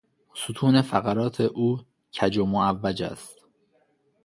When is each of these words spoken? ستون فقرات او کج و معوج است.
ستون 0.35 0.81
فقرات 0.81 1.41
او 1.41 1.79
کج 2.13 2.37
و 2.37 2.45
معوج 2.45 3.03
است. 3.03 3.37